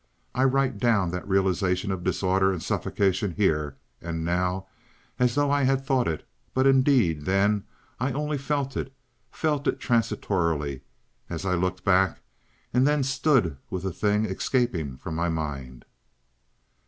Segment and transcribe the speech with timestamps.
[0.33, 4.65] I write down that realization of disorder and suffocation here and now
[5.19, 7.65] as though I had thought it, but indeed then
[7.99, 8.91] I only felt it,
[9.29, 10.81] felt it transitorily
[11.29, 12.21] as I looked back,
[12.73, 15.85] and then stood with the thing escaping from my mind.